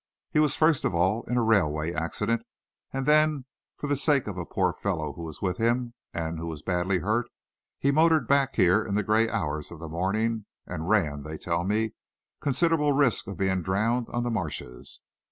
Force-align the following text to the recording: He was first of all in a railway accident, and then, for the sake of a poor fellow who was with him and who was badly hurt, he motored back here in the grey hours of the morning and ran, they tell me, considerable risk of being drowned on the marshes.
He 0.31 0.39
was 0.39 0.55
first 0.55 0.83
of 0.83 0.95
all 0.95 1.21
in 1.29 1.37
a 1.37 1.43
railway 1.43 1.93
accident, 1.93 2.41
and 2.91 3.05
then, 3.05 3.45
for 3.77 3.85
the 3.85 3.95
sake 3.95 4.25
of 4.25 4.35
a 4.35 4.47
poor 4.47 4.73
fellow 4.73 5.13
who 5.13 5.21
was 5.21 5.43
with 5.43 5.57
him 5.57 5.93
and 6.11 6.39
who 6.39 6.47
was 6.47 6.63
badly 6.63 6.97
hurt, 6.97 7.27
he 7.77 7.91
motored 7.91 8.27
back 8.27 8.55
here 8.55 8.83
in 8.83 8.95
the 8.95 9.03
grey 9.03 9.29
hours 9.29 9.69
of 9.69 9.77
the 9.77 9.87
morning 9.87 10.45
and 10.65 10.89
ran, 10.89 11.21
they 11.21 11.37
tell 11.37 11.63
me, 11.63 11.93
considerable 12.39 12.93
risk 12.93 13.27
of 13.27 13.37
being 13.37 13.61
drowned 13.61 14.07
on 14.09 14.23
the 14.23 14.31
marshes. 14.31 15.01